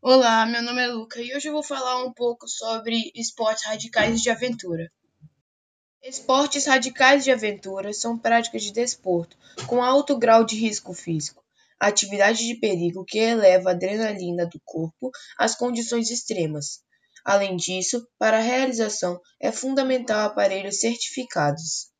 [0.00, 4.22] Olá, meu nome é Luca e hoje eu vou falar um pouco sobre esportes radicais
[4.22, 4.88] de aventura.
[6.00, 9.36] Esportes radicais de aventura são práticas de desporto
[9.66, 11.42] com alto grau de risco físico,
[11.80, 16.80] atividade de perigo que eleva a adrenalina do corpo às condições extremas.
[17.24, 21.90] Além disso, para a realização é fundamental aparelhos certificados.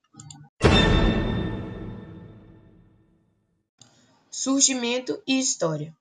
[4.31, 5.98] Surgimento e história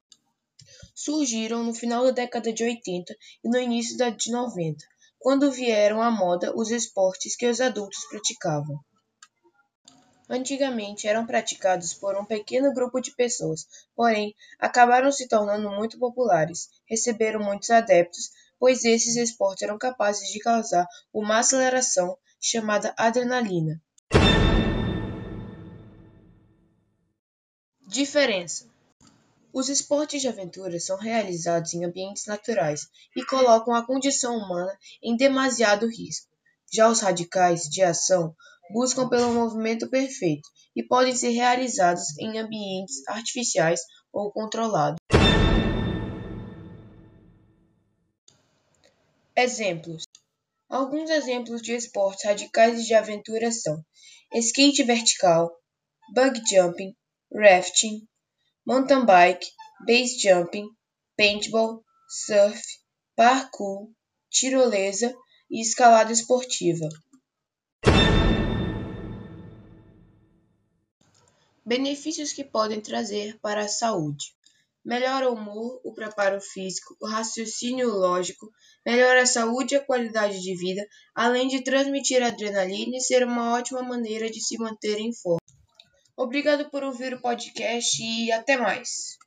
[0.93, 4.83] surgiram no final da década de 80 e no início da de 90,
[5.19, 8.79] quando vieram à moda os esportes que os adultos praticavam.
[10.29, 16.67] Antigamente eram praticados por um pequeno grupo de pessoas, porém acabaram se tornando muito populares,
[16.89, 23.81] receberam muitos adeptos, pois esses esportes eram capazes de causar uma aceleração chamada adrenalina.
[27.87, 28.76] Diferença
[29.57, 32.81] os esportes de aventura são realizados em ambientes naturais
[33.15, 36.29] e colocam a condição humana em demasiado risco.
[36.71, 38.35] Já os radicais de ação
[38.71, 43.81] buscam pelo movimento perfeito e podem ser realizados em ambientes artificiais
[44.13, 44.99] ou controlados.
[49.35, 50.03] Exemplos:
[50.69, 53.83] Alguns exemplos de esportes radicais de aventura são
[54.35, 55.49] skate vertical,
[56.13, 56.95] bug jumping,
[57.33, 58.07] rafting,
[58.67, 59.47] mountain bike,
[59.85, 60.67] base jumping,
[61.15, 62.61] paintball, surf,
[63.15, 63.87] parkour,
[64.29, 65.15] tirolesa
[65.49, 66.89] e escalada esportiva.
[71.65, 74.33] Benefícios que podem trazer para a saúde:
[74.83, 78.51] melhora o humor, o preparo físico, o raciocínio lógico,
[78.85, 80.85] melhora a saúde e a qualidade de vida,
[81.15, 85.46] além de transmitir adrenalina e ser uma ótima maneira de se manter em forma.
[86.17, 89.19] Obrigado por ouvir o podcast e até mais.